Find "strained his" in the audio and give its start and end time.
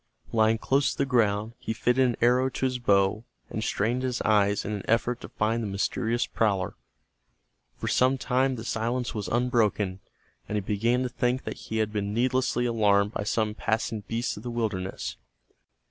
3.63-4.19